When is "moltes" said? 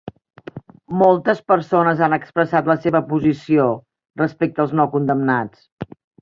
1.01-1.41